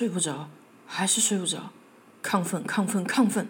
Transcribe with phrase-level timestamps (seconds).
[0.00, 0.48] 睡不着，
[0.86, 1.72] 还是睡不着，
[2.24, 3.46] 亢奋，亢奋，亢奋。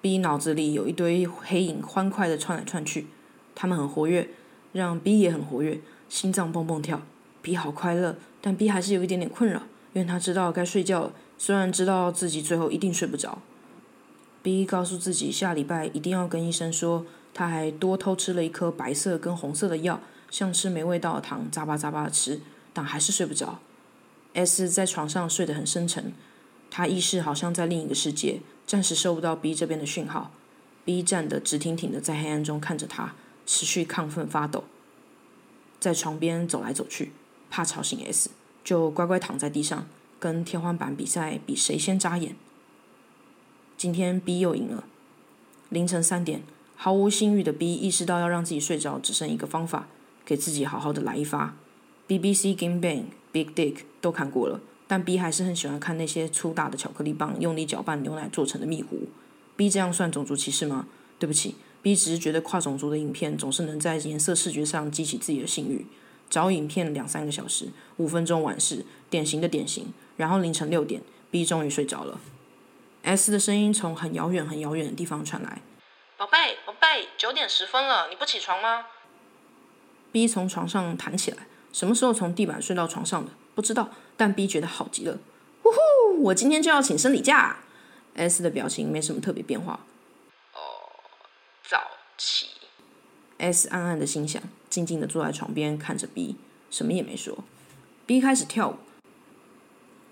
[0.00, 3.08] B 脑子里有一堆黑影，欢快的窜来窜去，
[3.56, 4.30] 他们很活跃，
[4.70, 7.02] 让 B 也很活跃，心脏蹦蹦跳。
[7.42, 13.42] B 好快乐，但 B 还是有一点点困扰，因为他知道该睡觉了，虽然知道自己最后一定睡不着。
[14.40, 17.04] B 告诉自己，下礼拜一定要跟医生说，
[17.34, 22.40] 他还多偷吃了一颗白色跟红色的药，像吃没味道的糖，咂巴咂巴的吃，
[22.72, 23.58] 但还是睡不着。
[24.34, 26.12] S 在床上睡得很深沉，
[26.70, 28.40] 他意识好像在另一个世界。
[28.66, 30.30] 暂时收不到 B 这边的讯号
[30.84, 33.14] ，B 站的直挺挺的在黑暗中看着他，
[33.46, 34.64] 持续亢奋发抖，
[35.80, 37.12] 在床边走来走去，
[37.48, 38.30] 怕吵醒 S，
[38.62, 39.86] 就乖乖躺在地上，
[40.20, 42.36] 跟天花板比赛，比谁先眨眼。
[43.78, 44.84] 今天 B 又赢了。
[45.70, 46.42] 凌晨三点，
[46.76, 49.88] 毫无性欲的 B 意识到要让自己睡着只剩一个方法，
[50.26, 51.56] 给自己好好的来一发。
[52.06, 54.60] BBC Game Bang、Big Dick 都看过了。
[54.86, 59.08] 但 B 还是很喜欢看那些粗大的巧克力棒用力搅拌牛奶做成的蜜糊。
[59.54, 60.86] B 这样算种族歧视吗？
[61.18, 65.86] 对不起，B 只是觉得跨种族的影片总是能在颜色视觉上激起自己的性欲。
[66.30, 69.92] 找影片两三个小时，五分钟完事，典型的典型。
[70.16, 72.20] 然后凌晨六点，B 终于睡着了。
[73.02, 75.62] S 的声音从很遥远很遥远的地方传来
[76.16, 78.86] ：“宝贝，宝贝，九点十分了，你不起床吗
[80.12, 83.32] ？”B 从床上弹起来，什么时候从地板睡到床上的？
[83.54, 83.90] 不知道。
[84.16, 85.18] 但 B 觉得好极了，
[85.62, 86.22] 呼呼！
[86.24, 87.58] 我今天就要请生理假。
[88.14, 89.78] S 的表情没什么特别变化。
[90.54, 90.58] 哦，
[91.68, 91.78] 早
[92.16, 92.48] 起。
[93.38, 96.34] S 暗暗的心想，静静的坐在床边看着 B，
[96.68, 97.44] 什么也没说。
[98.06, 98.74] B 开始跳舞，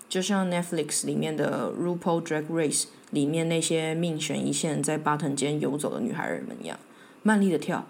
[0.07, 6.79] 就像 Netflix 里面的 RuPaul Drag Race 里面那些命悬一线在巴腾间游走的女孩儿们一样，
[7.23, 7.85] 慢力的跳。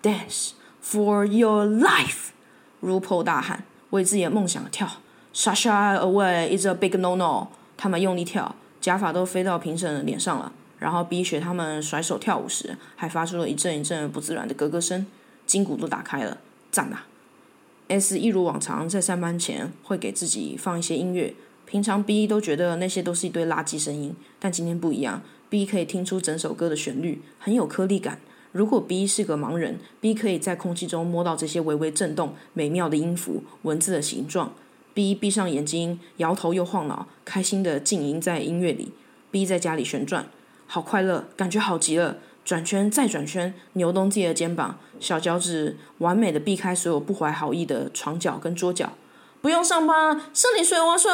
[0.00, 1.66] Dance for your
[2.82, 4.88] Rupaul 大喊，为自己的梦想跳。
[5.34, 7.48] Sasha away is a big no no。
[7.76, 10.52] 他们用力跳，假发都飞到评审脸上了。
[10.78, 15.06] 然后 B 学他们甩手跳舞时，还发出了一阵一阵不自然的咯咯声，
[15.46, 16.38] 筋骨都打开了，
[16.70, 17.06] 赞啊
[17.88, 21.34] ！S 一如往常在上班前会给自己放一些音乐。
[21.66, 28.18] 平常 B 都觉得那些都是一堆垃圾声音，但今天不一样，B 可以听出整首歌的旋律，很有颗粒感。
[28.52, 34.52] 如果 B 是个盲人，B 可以在空气中摸到这些微微震动、美妙的音符、文字的形状。
[34.92, 38.92] B 闭上眼睛，摇头又晃脑，开心的静音在音乐里。
[39.30, 40.26] B 在家里旋转，
[40.66, 42.18] 好快乐，感觉好极了。
[42.44, 48.94] 转圈再转圈，扭动自己的肩膀，小脚趾完美的避开所有不怀好意的床角跟桌角。
[49.40, 51.10] 不用上班，生理水我水。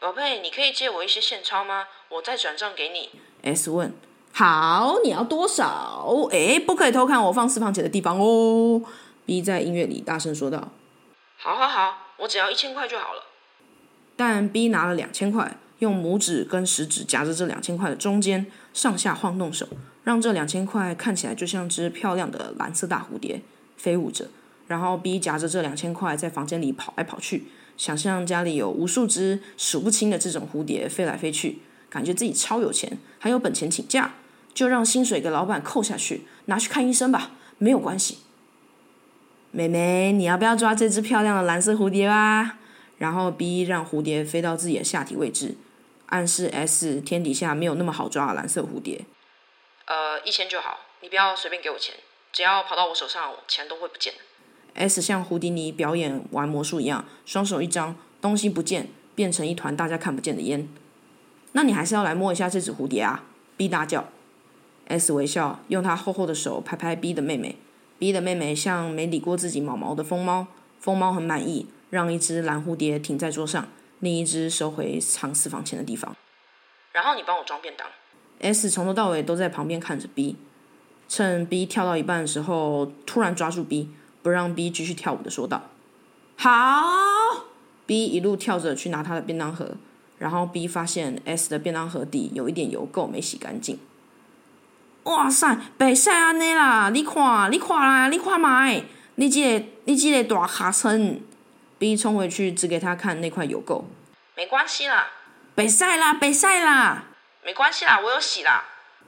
[0.00, 1.84] 宝贝，你可以借我一些现钞吗？
[2.08, 3.10] 我再转账给你。
[3.42, 3.92] S 问。
[4.32, 6.28] 好，你要多少？
[6.32, 8.82] 哎，不可以偷看我放私房钱的地方哦。
[9.26, 10.72] B 在音乐里大声说道。
[11.36, 13.22] 好好好，我只要一千块就好了。
[14.16, 19.68] 但 B 拿了两千块，用拇指跟食指夹着这两千块的中间，上下晃动手，
[20.04, 23.42] 让这两千块看起来就像只漂亮的蓝色大蝴蝶
[23.76, 24.28] 飞舞着。
[24.66, 31.58] 然后 B 夹着这两千块在房间里跑来跑去，想象家里有无数只数不清的这种蝴蝶飞来飞去，
[31.90, 34.14] 感觉自己超有钱，还有本钱请假，
[34.54, 38.18] 就让薪水给老板扣下去，拿去看医生吧，没有关系。
[39.50, 42.58] 妹妹，你要不要抓这只漂亮的蓝色蝴蝶啊？
[42.98, 45.56] 然后 B 让蝴蝶飞到自己的下体位置，
[46.06, 49.04] 暗示 S 天底下没有那么好抓的蓝色蝴蝶。
[49.86, 51.96] 呃，一千就好，你不要随便给我钱，
[52.32, 54.14] 只要跑到我手上，钱都会不见
[54.74, 60.68] S 像胡迪尼表演玩魔术一样，双手一张，东西不见，变成一团大家看不见的烟。
[61.52, 63.24] 那你还是要来摸一下这只蝴蝶啊
[63.58, 64.08] ！B 大叫。
[64.88, 67.56] S 微笑，用他厚厚的手拍拍 B 的妹妹。
[67.98, 70.48] B 的妹妹像没理过自己毛毛的疯猫，
[70.80, 73.68] 疯猫很满意，让一只蓝蝴蝶停在桌上，
[74.00, 76.16] 另一只收回藏私房钱的地方。
[76.92, 77.86] 然后你帮我装便当。
[78.40, 80.36] S 从头到尾都在旁边看着 B，
[81.08, 83.88] 趁 B 跳到一半的时候，突然抓住 B，
[84.20, 85.70] 不让 B 继续跳舞的说道
[86.36, 87.46] ：“好。
[87.86, 89.76] ”B 一路跳着去拿他的便当盒，
[90.18, 93.78] 然后 B 发现 S 的便当盒底有一点油垢没洗干净。
[95.04, 96.90] 哇塞，白晒安尼啦！
[96.90, 98.84] 你看，你看啦，你看买，
[99.16, 101.20] 你这个，你这个大卡层
[101.78, 103.82] ，B 冲回去指给他看那块油垢。
[104.36, 105.08] 没关系啦，
[105.56, 107.04] 白晒啦，白晒啦，
[107.44, 108.62] 没关系啦，我有洗啦。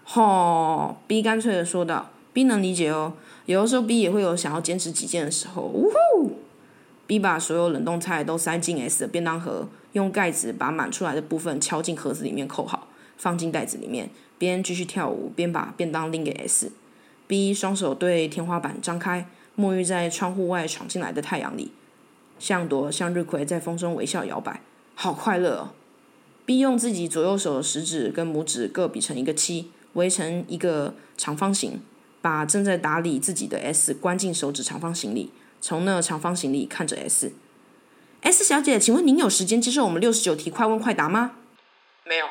[0.05, 2.11] 吼，B 干脆的说道。
[2.32, 3.12] B 能理解哦，
[3.46, 5.62] 有的时候 B 也会有想要坚持己见的时候。
[5.62, 6.43] 呜呼
[7.06, 12.88] ！B 把所有冷冻菜都塞进 S 的便当盒，用盖子把满出来的部分敲进盒子里面扣好，
[13.25, 14.11] 放进袋子里面。
[14.37, 16.71] 边继续跳舞，边把便当拎给 S。
[17.26, 19.26] B 双手对天花板张开，
[19.56, 21.73] 沐浴在窗户外闯进来的太阳里，
[22.38, 24.61] 像朵向日葵在风中微笑摇摆。
[24.94, 25.71] 好快乐哦。
[26.44, 31.81] B 用自己左右手的食指跟拇指各比成一个七，围成一个长方形，
[32.20, 35.31] 把正在打理自己的 S 关进手指长方形里，
[35.62, 37.32] 从那长方形里看着 S。
[38.20, 41.37] S 小姐，请问您有时间接受我们六十九题快问快答吗？
[42.05, 42.27] 没有，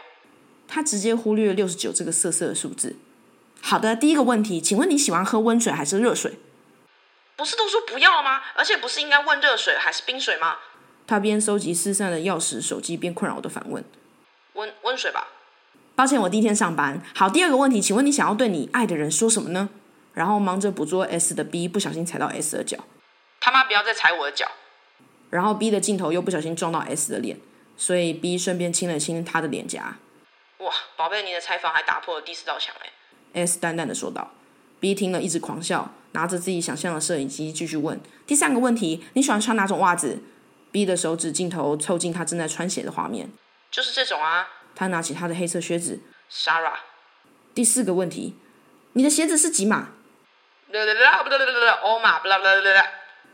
[0.67, 2.95] 他直接忽略六十九这个色色的数字。
[3.61, 6.37] 好的，第一个问题，请问你喜欢喝温水还是热水？
[7.35, 8.41] 不是都说不要吗？
[8.55, 10.57] 而且不是应该问热水还是冰水吗？
[11.07, 13.83] 他边收集失散的钥匙、手机，边困扰的反问。
[14.53, 15.27] 温温水吧。
[15.95, 17.01] 抱歉，我第一天上班。
[17.15, 19.69] 好，第二个问题，请问你想要对你爱的人说什么呢？
[20.13, 22.77] 然后忙着捕捉 S 的 B 不小心踩到 S 的脚，
[23.39, 24.45] 他妈不要再踩我的脚。
[25.31, 27.39] 然后 B 的镜头又不小心撞到 S 的脸，
[27.75, 29.97] 所以 B 顺便亲了亲他的脸颊。
[30.63, 32.89] 哇，宝贝，你的采访还打破了第四道墙哎。
[33.45, 34.31] S 淡淡的说道。
[34.79, 40.21] B 听了一直狂笑，拿着自己想象的摄影机继续问：第三个问题，你喜欢穿哪种袜子
[40.71, 43.29] ？B 的手指镜头凑近他正在穿鞋的画面，
[43.71, 44.47] 就是这种啊。
[44.75, 46.01] 他拿起他的黑色靴子。
[46.31, 46.79] Sarah。
[47.53, 48.35] 第四个问题，
[48.93, 49.89] 你的鞋子是几码
[51.83, 52.19] 欧码。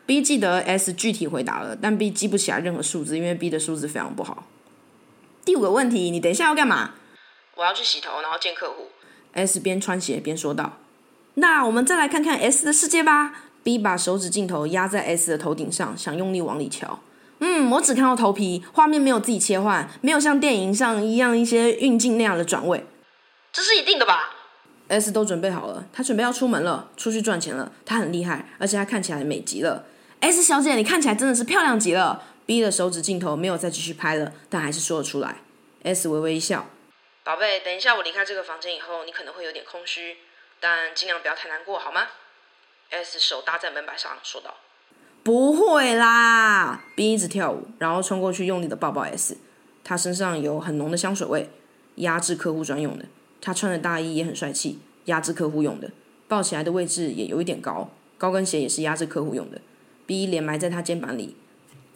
[0.05, 4.45] ？B 记得 S 具体回答了，但 B 记不起来任何数字，因为 B 的数字非常不好。
[5.45, 6.93] 第五个问题，你等一下要干嘛
[7.59, 8.87] 我要去洗头，然后见客户。
[9.33, 10.77] ？S 边穿鞋边说道。
[11.33, 13.33] 那我们再来看看 S 的世界吧。
[13.63, 16.99] B 把手指镜头压在 S 的头顶上，想用力往里瞧。
[17.39, 22.85] 嗯，我只看到头皮，画面没有自己切换，没有像电影上一样一些运镜那样的转位。
[23.51, 24.29] 这是一定的吧
[24.87, 27.69] ？S 都准备好了，他准备要出门了，出去赚钱了。
[27.85, 29.83] 他很厉害，而且他看起来美极了。
[30.21, 32.23] S 小姐，你看起来真的是漂亮极了。
[32.45, 35.35] B 的手指镜头没有再继续拍了，但还是说了出来。
[35.83, 36.65] S 微微一笑，
[37.29, 40.17] 宝贝，等一下我离开这个房间以后，你可能会有点空虚，
[40.59, 42.07] 但尽量不要太难过，好吗
[42.89, 44.57] ？S 手搭在门板上说道。
[45.21, 46.81] 不会啦。
[46.95, 49.37] B 一直跳舞，然后冲过去用力的抱抱 S。
[49.83, 51.51] 他身上有很浓的香水味，
[51.97, 53.05] 压制客户专用的。
[53.39, 55.91] 他穿的大衣也很帅气，压制客户用的。
[56.27, 59.61] 抱起来的位置也有一点高，高跟鞋也是压制客户用的。
[60.07, 61.37] B 脸埋在他肩膀里，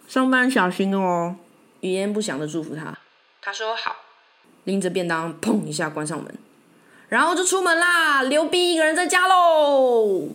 [0.07, 1.37] 上班小心哦。
[1.79, 2.99] 语言不详的祝福他，
[3.41, 3.95] 他说好。
[4.65, 6.33] 拎着便当，砰一下关上门，
[7.09, 10.29] 然后就出门啦，牛逼一个人在家喽。